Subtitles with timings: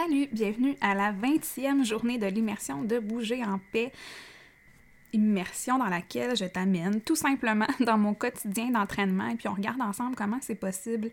[0.00, 3.90] Salut, bienvenue à la 20e journée de l'immersion de Bouger en paix.
[5.12, 9.80] Immersion dans laquelle je t'amène tout simplement dans mon quotidien d'entraînement et puis on regarde
[9.80, 11.10] ensemble comment c'est possible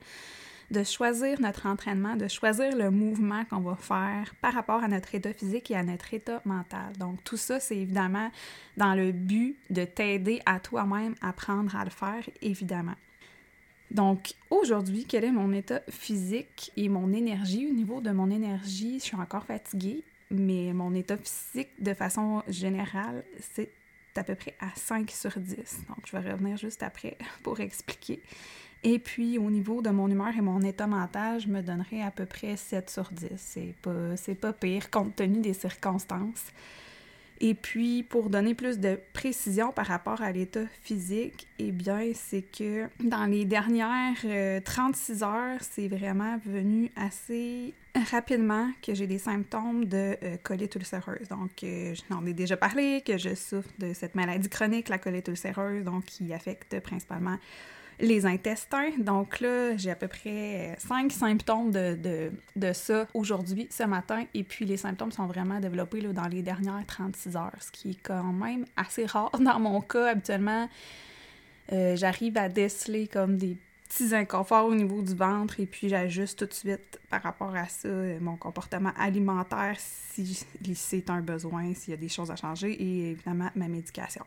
[0.69, 5.15] de choisir notre entraînement, de choisir le mouvement qu'on va faire par rapport à notre
[5.15, 6.94] état physique et à notre état mental.
[6.99, 8.29] Donc tout ça, c'est évidemment
[8.78, 12.94] dans le but de t'aider à toi-même à apprendre à le faire, évidemment.
[13.96, 17.66] Donc aujourd'hui, quel est mon état physique et mon énergie?
[17.66, 22.43] Au niveau de mon énergie, je suis encore fatiguée, mais mon état physique, de façon
[22.49, 23.23] générale,
[23.53, 23.71] c'est
[24.17, 25.55] à peu près à 5 sur 10.
[25.87, 28.21] Donc je vais revenir juste après pour expliquer.
[28.84, 32.12] Et puis au niveau de mon humeur et mon état mental, je me donnerai à
[32.12, 33.29] peu près 7 sur 10.
[33.37, 36.48] C'est pas, pas pire compte tenu des circonstances.
[37.41, 42.41] Et puis, pour donner plus de précision par rapport à l'état physique, eh bien, c'est
[42.43, 47.73] que dans les dernières 36 euh, heures, c'est vraiment venu assez
[48.12, 51.27] rapidement que j'ai des symptômes de euh, colite ulcéreuse.
[51.29, 55.27] Donc, euh, j'en ai déjà parlé, que je souffre de cette maladie chronique, la colite
[55.27, 57.37] ulcéreuse, donc qui affecte principalement
[57.99, 58.91] les intestins.
[58.98, 64.26] Donc là, j'ai à peu près cinq symptômes de, de, ça aujourd'hui, ce matin.
[64.34, 68.02] Et puis les symptômes sont vraiment développés dans les dernières 36 heures, ce qui est
[68.02, 70.12] quand même assez rare dans mon cas.
[70.12, 70.70] Habituellement,
[71.72, 76.40] euh, j'arrive à déceler comme des petits inconforts au niveau du ventre et puis j'ajuste
[76.40, 77.88] tout de suite par rapport à ça
[78.20, 83.12] mon comportement alimentaire si c'est un besoin, s'il y a des choses à changer et
[83.12, 84.26] évidemment ma médication.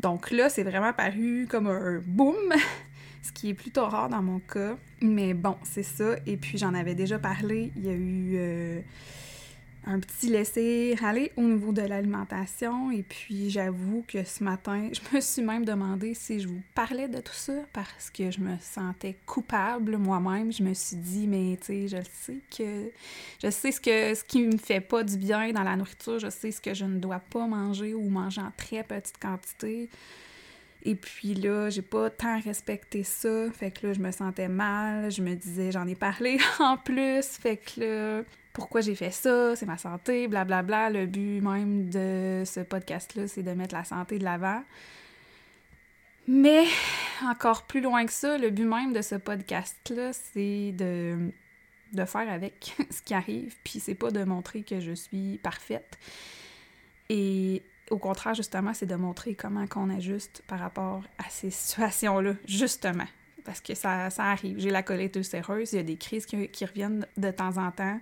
[0.00, 2.36] Donc là, c'est vraiment paru comme un boom,
[3.22, 4.76] ce qui est plutôt rare dans mon cas.
[5.00, 6.16] Mais bon, c'est ça.
[6.26, 7.72] Et puis j'en avais déjà parlé.
[7.76, 8.80] Il y a eu euh,
[9.88, 12.90] un petit laisser-aller au niveau de l'alimentation.
[12.90, 17.08] Et puis j'avoue que ce matin, je me suis même demandé si je vous parlais
[17.08, 20.52] de tout ça parce que je me sentais coupable moi-même.
[20.52, 22.90] Je me suis dit, mais tu sais, je sais que
[23.42, 26.28] je sais ce que ce qui me fait pas du bien dans la nourriture, je
[26.28, 29.88] sais ce que je ne dois pas manger ou manger en très petite quantité.
[30.84, 33.50] Et puis là, j'ai pas tant respecté ça.
[33.52, 35.10] Fait que là, je me sentais mal.
[35.10, 37.24] Je me disais, j'en ai parlé en plus.
[37.24, 38.22] Fait que là,
[38.58, 40.90] pourquoi j'ai fait ça, c'est ma santé, blablabla.
[40.90, 41.00] Bla, bla.
[41.00, 44.64] Le but même de ce podcast-là, c'est de mettre la santé de l'avant.
[46.26, 46.64] Mais
[47.24, 51.30] encore plus loin que ça, le but même de ce podcast-là, c'est de,
[52.04, 53.54] faire avec ce qui arrive.
[53.62, 55.96] Puis c'est pas de montrer que je suis parfaite.
[57.08, 62.32] Et au contraire, justement, c'est de montrer comment qu'on ajuste par rapport à ces situations-là,
[62.44, 63.06] justement.
[63.44, 64.58] Parce que ça, ça arrive.
[64.58, 68.00] J'ai la colite ulcéreuse, il y a des crises qui reviennent de temps en temps.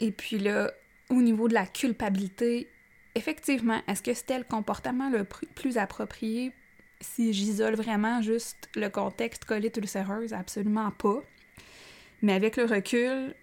[0.00, 0.70] Et puis là,
[1.10, 2.68] au niveau de la culpabilité,
[3.14, 6.52] effectivement, est-ce que c'était le comportement le plus approprié
[7.00, 10.32] si j'isole vraiment juste le contexte colite ulcéreuse?
[10.32, 11.22] Absolument pas.
[12.22, 13.34] Mais avec le recul,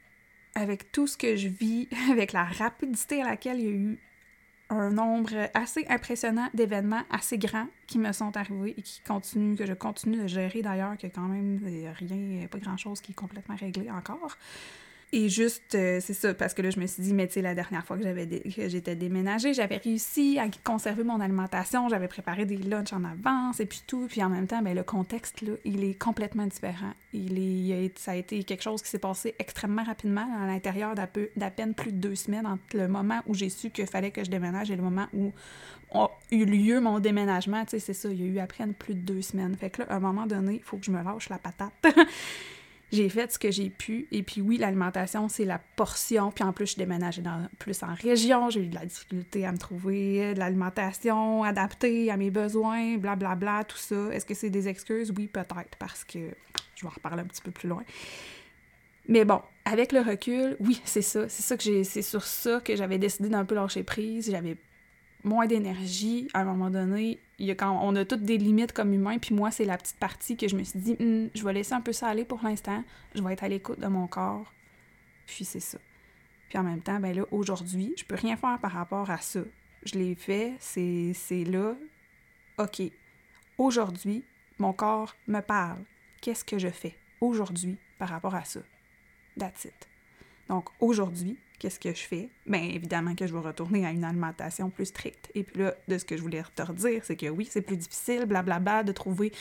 [0.55, 3.99] avec tout ce que je vis, avec la rapidité à laquelle il y a eu
[4.69, 9.65] un nombre assez impressionnant d'événements assez grands qui me sont arrivés et qui continuent, que
[9.65, 11.59] je continue de gérer d'ailleurs, que quand même
[11.99, 14.37] rien, pas grand chose qui est complètement réglé encore.
[15.17, 17.41] Et juste, euh, c'est ça, parce que là, je me suis dit, mais tu sais,
[17.41, 22.09] la dernière fois que j'avais que j'étais déménagée, j'avais réussi à conserver mon alimentation, j'avais
[22.09, 24.07] préparé des lunchs en avance et puis tout.
[24.09, 26.91] Puis en même temps, ben, le contexte, là, il est complètement différent.
[27.13, 31.07] Il est, ça a été quelque chose qui s'est passé extrêmement rapidement à l'intérieur d'à
[31.49, 34.29] peine plus de deux semaines entre le moment où j'ai su qu'il fallait que je
[34.29, 35.31] déménage et le moment où
[35.93, 37.63] a eu lieu mon déménagement.
[37.63, 39.55] Tu sais, c'est ça, il y a eu après plus de deux semaines.
[39.55, 41.71] Fait que là, à un moment donné, il faut que je me lâche la patate.
[42.95, 44.07] j'ai fait ce que j'ai pu.
[44.11, 46.31] Et puis oui, l'alimentation, c'est la portion.
[46.31, 48.49] Puis en plus, je dans, plus en région.
[48.49, 53.35] J'ai eu de la difficulté à me trouver de l'alimentation adaptée à mes besoins, blablabla,
[53.35, 54.09] bla, bla, tout ça.
[54.11, 55.13] Est-ce que c'est des excuses?
[55.15, 56.19] Oui, peut-être, parce que
[56.75, 57.83] je vais en reparler un petit peu plus loin.
[59.07, 61.29] Mais bon, avec le recul, oui, c'est ça.
[61.29, 61.83] C'est ça que j'ai.
[61.83, 64.31] C'est sur ça que j'avais décidé d'un peu lâcher prise.
[64.31, 64.57] J'avais
[65.23, 68.71] moins d'énergie, à un moment donné, il y a quand on a toutes des limites
[68.71, 71.43] comme humains, puis moi, c'est la petite partie que je me suis dit, hum, je
[71.43, 74.07] vais laisser un peu ça aller pour l'instant, je vais être à l'écoute de mon
[74.07, 74.53] corps,
[75.25, 75.77] puis c'est ça.
[76.49, 79.41] Puis en même temps, ben là, aujourd'hui, je peux rien faire par rapport à ça.
[79.83, 81.75] Je l'ai fait, c'est là,
[82.57, 82.83] ok.
[83.57, 84.23] Aujourd'hui,
[84.57, 85.83] mon corps me parle.
[86.21, 88.61] Qu'est-ce que je fais aujourd'hui par rapport à ça?
[89.37, 89.89] That's it.
[90.47, 92.29] Donc aujourd'hui, qu'est-ce que je fais?
[92.45, 95.29] Bien évidemment que je vais retourner à une alimentation plus stricte.
[95.35, 97.77] Et puis là, de ce que je voulais te redire, c'est que oui, c'est plus
[97.77, 99.31] difficile, blablabla, de trouver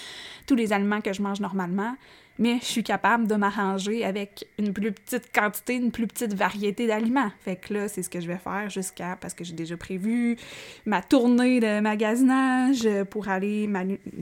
[0.47, 1.97] tous les aliments que je mange normalement,
[2.37, 6.89] mais je suis capable de m'arranger avec une plus petite quantité, une plus petite variété
[6.89, 7.31] d'aliments.
[7.41, 10.37] Fait que là, c'est ce que je vais faire jusqu'à, parce que j'ai déjà prévu
[10.85, 13.71] ma tournée de magasinage pour aller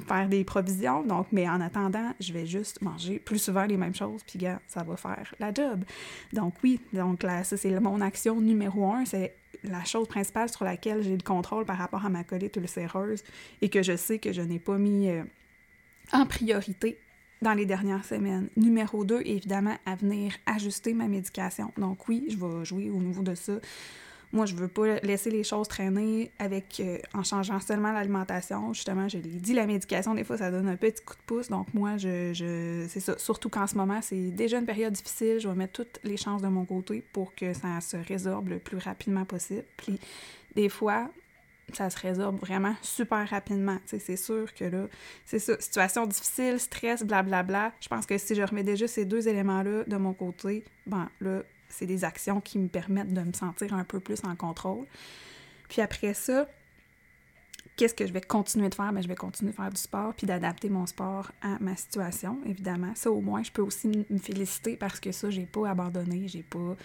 [0.07, 1.03] faire des provisions.
[1.05, 4.61] Donc, mais en attendant, je vais juste manger plus souvent les mêmes choses, puis gars,
[4.67, 5.83] ça va faire la job.
[6.35, 9.35] Donc oui, donc là, ça c'est mon action numéro un, c'est
[9.65, 13.23] la chose principale sur laquelle j'ai le contrôle par rapport à ma colite ulcéreuse
[13.61, 15.23] et que je sais que je n'ai pas mis euh,
[16.13, 16.99] en priorité
[17.43, 18.49] dans les dernières semaines.
[18.57, 21.73] Numéro 2, évidemment, à venir ajuster ma médication.
[21.77, 23.55] Donc oui, je vais jouer au niveau de ça.
[24.33, 28.73] Moi, je veux pas laisser les choses traîner avec euh, en changeant seulement l'alimentation.
[28.73, 31.49] Justement, je l'ai dit, la médication, des fois, ça donne un petit coup de pouce.
[31.49, 33.19] Donc moi, je, je c'est ça.
[33.19, 35.39] Surtout qu'en ce moment, c'est déjà une période difficile.
[35.39, 38.59] Je vais mettre toutes les chances de mon côté pour que ça se résorbe le
[38.59, 39.65] plus rapidement possible.
[39.77, 40.01] Puis
[40.57, 41.11] des fois,
[41.73, 43.79] ça se résorbe vraiment super rapidement.
[43.87, 44.87] C'est sûr que là,
[45.25, 47.43] c'est ça, situation difficile, stress, blablabla.
[47.43, 47.73] Bla, bla.
[47.81, 51.43] Je pense que si je remets déjà ces deux éléments-là de mon côté, ben là,
[51.73, 54.87] c'est des actions qui me permettent de me sentir un peu plus en contrôle.
[55.69, 56.47] Puis après ça,
[57.77, 58.93] qu'est-ce que je vais continuer de faire?
[58.93, 62.39] Ben, je vais continuer de faire du sport puis d'adapter mon sport à ma situation,
[62.47, 62.93] évidemment.
[62.95, 66.29] Ça, au moins, je peux aussi me féliciter parce que ça, j'ai pas abandonné.
[66.29, 66.77] J'ai pas,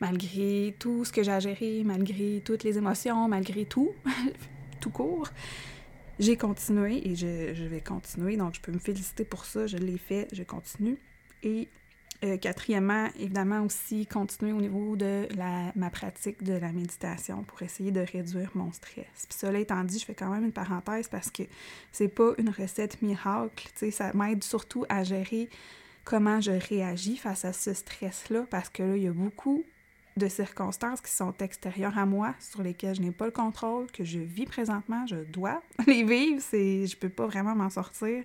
[0.00, 3.92] malgré tout ce que j'ai à gérer, malgré toutes les émotions, malgré tout,
[4.80, 5.28] tout court,
[6.18, 8.36] j'ai continué et je, je, vais continuer.
[8.36, 9.66] Donc, je peux me féliciter pour ça.
[9.66, 10.98] Je l'ai fait, je continue.
[11.42, 11.68] Et
[12.24, 17.62] euh, quatrièmement, évidemment aussi continuer au niveau de la, ma pratique de la méditation pour
[17.62, 19.26] essayer de réduire mon stress.
[19.28, 21.42] Puis cela étant dit, je fais quand même une parenthèse parce que
[21.90, 25.48] c'est pas une recette miracle, tu sais, ça m'aide surtout à gérer
[26.04, 29.64] comment je réagis face à ce stress-là parce que là, il y a beaucoup
[30.16, 34.04] de circonstances qui sont extérieures à moi, sur lesquelles je n'ai pas le contrôle, que
[34.04, 38.22] je vis présentement, je dois les vivre, c'est je peux pas vraiment m'en sortir.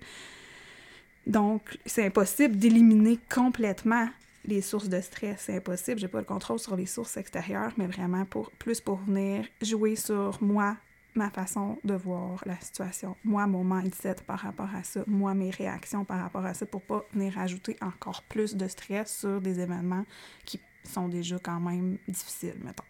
[1.28, 4.08] Donc, c'est impossible d'éliminer complètement
[4.46, 5.42] les sources de stress.
[5.42, 6.00] C'est impossible.
[6.00, 9.94] J'ai pas le contrôle sur les sources extérieures, mais vraiment pour plus pour venir jouer
[9.94, 10.78] sur moi,
[11.14, 15.50] ma façon de voir la situation, moi, mon mindset par rapport à ça, moi, mes
[15.50, 19.60] réactions par rapport à ça, pour pas venir ajouter encore plus de stress sur des
[19.60, 20.06] événements
[20.46, 22.84] qui sont déjà quand même difficiles, mettons.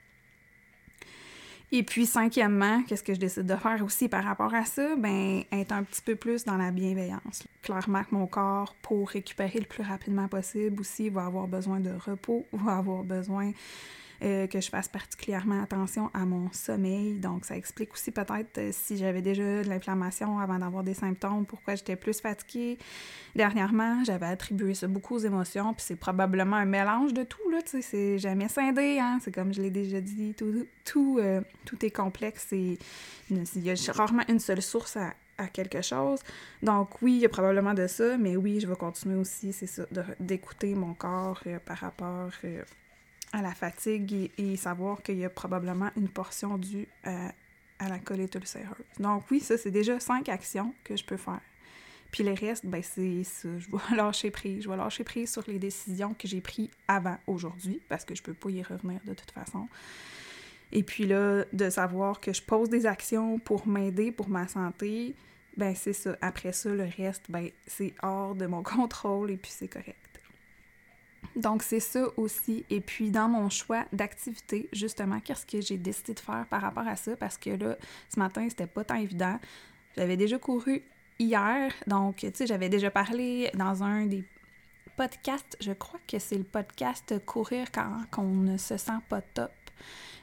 [1.70, 4.97] Et puis, cinquièmement, qu'est-ce que je décide de faire aussi par rapport à ça?
[4.97, 7.47] Ben, être un petit peu plus dans la bienveillance.
[7.62, 11.91] Clairement que mon corps, pour récupérer le plus rapidement possible aussi, va avoir besoin de
[11.91, 13.53] repos, va avoir besoin
[14.20, 17.20] euh, que je fasse particulièrement attention à mon sommeil.
[17.20, 21.47] Donc, ça explique aussi peut-être euh, si j'avais déjà de l'inflammation avant d'avoir des symptômes,
[21.47, 22.79] pourquoi j'étais plus fatiguée.
[23.37, 27.59] Dernièrement, j'avais attribué ça beaucoup aux émotions, puis c'est probablement un mélange de tout, là,
[27.65, 31.93] c'est jamais scindé, hein, c'est comme je l'ai déjà dit, tout, tout, euh, tout est
[31.93, 32.76] complexe et
[33.31, 36.19] il y a rarement une seule source à quelque chose.
[36.64, 39.69] Donc oui, il y a probablement de ça, mais oui, je vais continuer aussi, c'est
[39.69, 39.85] ça,
[40.19, 42.32] d'écouter mon corps par rapport
[43.33, 47.33] à la fatigue et, savoir qu'il y a probablement une portion due à,
[47.79, 48.87] à la colite ulcéreuse.
[48.99, 51.41] Donc oui, ça, c'est déjà cinq actions que je peux faire.
[52.11, 54.65] Puis les restes, ben c'est ça, je vais lâcher prise.
[54.65, 58.23] Je vais lâcher prise sur les décisions que j'ai prises avant aujourd'hui, parce que je
[58.23, 59.69] peux pas y revenir de toute façon.
[60.73, 65.15] Et puis là, de savoir que je pose des actions pour m'aider, pour ma santé,
[65.57, 66.17] ben c'est ça.
[66.21, 69.97] Après ça, le reste, ben c'est hors de mon contrôle et puis c'est correct.
[71.38, 72.67] Donc, c'est ça aussi.
[72.69, 76.87] Et puis, dans mon choix d'activité, justement, qu'est-ce que j'ai décidé de faire par rapport
[76.87, 77.17] à ça?
[77.17, 77.76] Parce que là,
[78.12, 79.38] ce matin, c'était pas tant évident.
[79.96, 80.82] J'avais déjà couru
[81.19, 84.25] hier, donc, tu sais, j'avais déjà parlé dans un des
[84.96, 89.52] podcasts, je crois que c'est le podcast Courir quand on ne se sent pas top.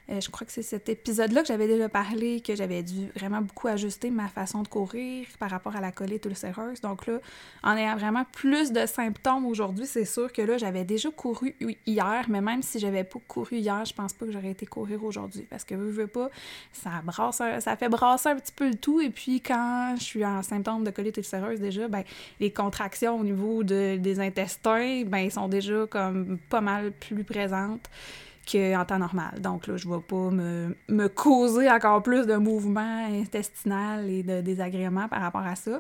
[0.10, 3.41] Euh, je crois que c'est cet épisode-là que j'avais déjà parlé, que j'avais dû vraiment
[3.41, 6.82] beaucoup ajuster ma façon de courir par rapport à la colite ulcéreuse.
[6.82, 7.20] Donc là,
[7.63, 11.56] en ayant vraiment plus de symptômes aujourd'hui, c'est sûr que là, j'avais déjà couru
[11.88, 15.03] hier, mais même si j'avais pas couru hier, je pense pas que j'aurais été courir
[15.03, 15.48] aujourd'hui.
[15.50, 16.29] Parce que, veux, veux pas,
[16.72, 19.01] ça brasse, ça fait brasser un petit peu le tout.
[19.01, 22.03] Et puis, quand je suis en symptômes de colite ulcéreuse, déjà, ben,
[22.39, 27.89] les contractions au niveau de, des intestins, ben, sont déjà comme pas mal plus présentes
[28.50, 29.42] qu'en temps normal.
[29.42, 34.24] Donc là, je ne vais pas me, me, causer encore plus de mouvements intestinal et
[34.24, 35.80] de désagréments par rapport à ça.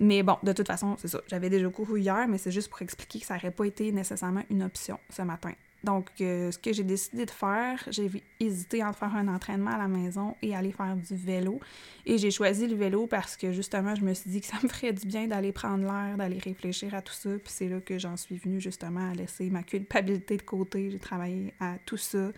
[0.00, 1.20] Mais bon, de toute façon, c'est ça.
[1.28, 4.42] J'avais déjà couru hier, mais c'est juste pour expliquer que ça n'aurait pas été nécessairement
[4.50, 5.52] une option ce matin.
[5.84, 9.78] Donc, euh, ce que j'ai décidé de faire, j'ai hésité entre faire un entraînement à
[9.78, 11.60] la maison et aller faire du vélo.
[12.06, 14.68] Et j'ai choisi le vélo parce que justement, je me suis dit que ça me
[14.68, 17.30] ferait du bien d'aller prendre l'air, d'aller réfléchir à tout ça.
[17.30, 20.90] Puis c'est là que j'en suis venue justement à laisser ma culpabilité de côté.
[20.90, 22.32] J'ai travaillé à tout ça.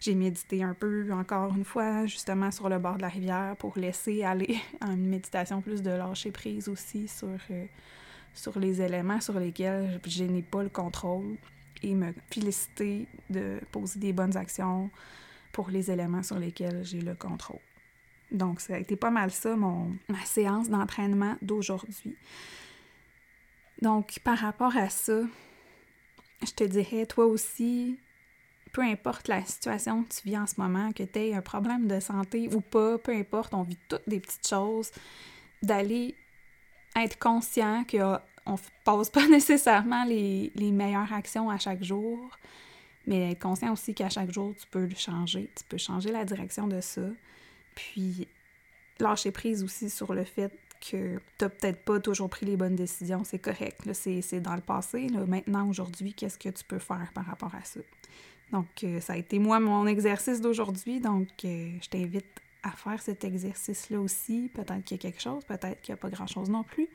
[0.00, 3.78] J'ai médité un peu, encore une fois, justement sur le bord de la rivière pour
[3.78, 7.38] laisser aller une méditation plus de lâcher prise aussi sur.
[7.50, 7.64] Euh,
[8.34, 11.36] sur les éléments sur lesquels je n'ai pas le contrôle
[11.82, 14.90] et me féliciter de poser des bonnes actions
[15.52, 17.60] pour les éléments sur lesquels j'ai le contrôle.
[18.30, 22.16] Donc, ça a été pas mal ça, mon, ma séance d'entraînement d'aujourd'hui.
[23.80, 25.20] Donc, par rapport à ça,
[26.42, 27.98] je te dirais, toi aussi,
[28.72, 31.86] peu importe la situation que tu vis en ce moment, que tu aies un problème
[31.86, 34.90] de santé ou pas, peu importe, on vit toutes des petites choses,
[35.62, 36.14] d'aller
[36.96, 38.18] être conscient qu'on
[38.52, 42.18] ne pose pas nécessairement les, les, meilleures actions à chaque jour,
[43.06, 46.24] mais être conscient aussi qu'à chaque jour, tu peux le changer, tu peux changer la
[46.24, 47.02] direction de ça.
[47.74, 48.28] Puis
[49.00, 52.76] lâcher prise aussi sur le fait que tu n'as peut-être pas toujours pris les bonnes
[52.76, 53.80] décisions, c'est correct.
[53.92, 55.08] C'est dans le passé.
[55.08, 55.24] Là.
[55.26, 57.80] Maintenant, aujourd'hui, qu'est-ce que tu peux faire par rapport à ça?
[58.52, 61.00] Donc, euh, ça a été moi mon exercice d'aujourd'hui.
[61.00, 62.26] Donc, euh, je t'invite
[62.62, 64.50] à faire cet exercice-là aussi.
[64.54, 66.88] Peut-être qu'il y a quelque chose, peut-être qu'il n'y a pas grand-chose non plus.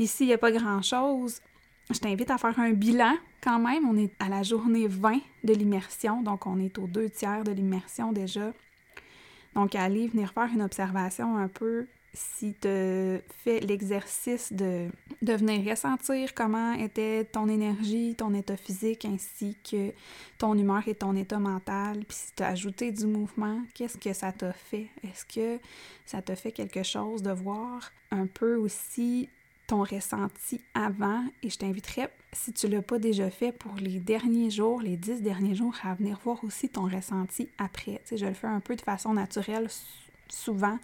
[0.00, 1.42] Puis s'il n'y a pas grand-chose,
[1.90, 3.86] je t'invite à faire un bilan quand même.
[3.86, 7.52] On est à la journée 20 de l'immersion, donc on est aux deux tiers de
[7.52, 8.54] l'immersion déjà.
[9.54, 14.88] Donc, aller venir faire une observation un peu si tu fais l'exercice de,
[15.20, 19.92] de venir ressentir comment était ton énergie, ton état physique, ainsi que
[20.38, 24.14] ton humeur et ton état mental, puis si tu as ajouté du mouvement, qu'est-ce que
[24.14, 24.86] ça t'a fait?
[25.04, 25.60] Est-ce que
[26.06, 29.28] ça t'a fait quelque chose de voir un peu aussi
[29.70, 34.00] ton ressenti avant et je t'inviterais, si tu ne l'as pas déjà fait, pour les
[34.00, 38.00] derniers jours, les dix derniers jours, à venir voir aussi ton ressenti après.
[38.04, 39.68] Tu je le fais un peu de façon naturelle
[40.28, 40.76] souvent.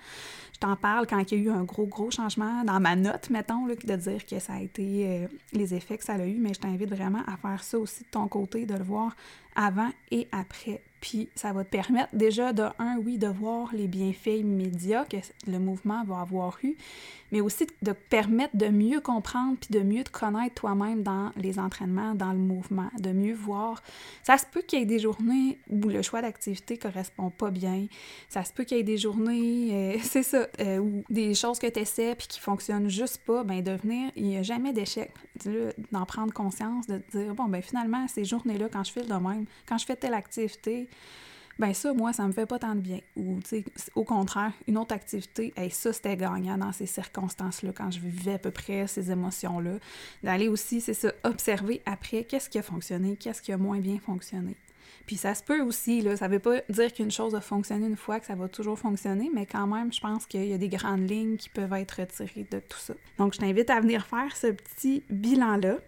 [0.55, 3.28] Je t'en parle quand il y a eu un gros, gros changement dans ma note,
[3.31, 6.38] mettons, là, de dire que ça a été euh, les effets que ça a eu,
[6.38, 9.16] mais je t'invite vraiment à faire ça aussi de ton côté, de le voir
[9.57, 10.81] avant et après.
[11.00, 15.19] Puis ça va te permettre déjà de, un, oui, de voir les bienfaits immédiats que
[15.47, 16.76] le mouvement va avoir eu,
[17.33, 21.33] mais aussi de te permettre de mieux comprendre puis de mieux te connaître toi-même dans
[21.37, 23.83] les entraînements, dans le mouvement, de mieux voir.
[24.23, 27.87] Ça se peut qu'il y ait des journées où le choix d'activité correspond pas bien.
[28.29, 31.59] Ça se peut qu'il y ait des journées, euh, c'est ça, euh, ou des choses
[31.59, 35.12] que tu essaies puis qui fonctionnent juste pas, ben devenir, il n'y a jamais d'échec.
[35.93, 39.45] D'en prendre conscience, de dire, bon, ben finalement, ces journées-là, quand je fais le domaine,
[39.69, 40.86] quand je fais telle activité,
[41.59, 43.00] ben ça, moi, ça me fait pas tant de bien.
[43.16, 43.64] Ou, tu sais,
[43.95, 48.38] au contraire, une autre activité, ça, c'était gagnant dans ces circonstances-là, quand je vivais à
[48.38, 49.78] peu près ces émotions-là.
[50.23, 53.99] D'aller aussi, c'est ça, observer après qu'est-ce qui a fonctionné, qu'est-ce qui a moins bien
[53.99, 54.55] fonctionné.
[55.07, 57.97] Puis ça se peut aussi, là, ça veut pas dire qu'une chose a fonctionné une
[57.97, 60.69] fois, que ça va toujours fonctionner, mais quand même, je pense qu'il y a des
[60.69, 62.93] grandes lignes qui peuvent être retirées de tout ça.
[63.16, 65.78] Donc, je t'invite à venir faire ce petit bilan-là.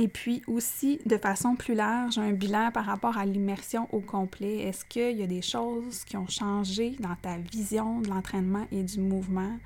[0.00, 4.58] Et puis aussi, de façon plus large, un bilan par rapport à l'immersion au complet.
[4.58, 8.82] Est-ce qu'il y a des choses qui ont changé dans ta vision de l'entraînement et
[8.82, 9.56] du mouvement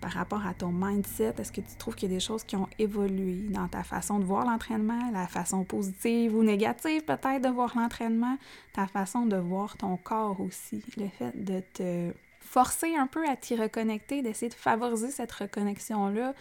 [0.00, 1.34] par rapport à ton mindset?
[1.38, 4.18] Est-ce que tu trouves qu'il y a des choses qui ont évolué dans ta façon
[4.18, 8.38] de voir l'entraînement, la façon positive ou négative peut-être de voir l'entraînement,
[8.72, 13.36] ta façon de voir ton corps aussi, le fait de te forcer un peu à
[13.36, 16.34] t'y reconnecter, d'essayer de favoriser cette reconnexion-là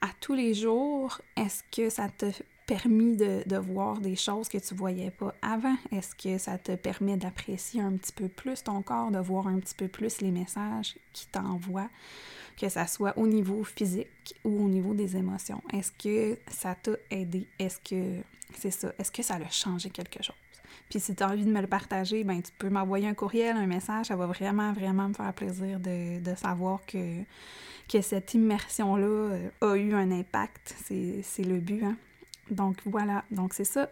[0.00, 2.26] à tous les jours, est-ce que ça te
[2.70, 5.74] permis de, voir des choses que tu voyais pas avant?
[5.90, 9.58] Est-ce que ça te permet d'apprécier un petit peu plus ton corps, de voir un
[9.58, 11.90] petit peu plus les messages qui t'envoient,
[12.56, 15.60] que ça soit au niveau physique ou au niveau des émotions?
[15.72, 17.48] Est-ce que ça t'a aidé?
[17.58, 18.22] Est-ce que
[18.54, 18.92] c'est ça?
[19.00, 20.36] Est-ce que ça a changé quelque chose?
[20.88, 23.56] Puis si tu as envie de me le partager, ben tu peux m'envoyer un courriel,
[23.56, 24.06] un message.
[24.06, 27.22] Ça va vraiment, vraiment me faire plaisir de, de savoir que,
[27.88, 30.76] que cette immersion-là euh, a eu un impact.
[30.84, 31.96] C'est le but, hein?
[32.50, 33.90] Donc voilà, donc c'est ça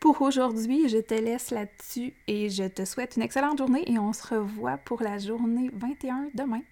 [0.00, 0.88] pour aujourd'hui.
[0.88, 4.78] Je te laisse là-dessus et je te souhaite une excellente journée et on se revoit
[4.78, 6.62] pour la journée 21 demain.